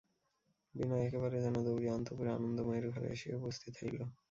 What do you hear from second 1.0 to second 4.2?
একেবারে যেন দৌড়িয়া অন্তঃপুরে আনন্দময়ীর ঘরে আসিয়া উপস্থিত হইল।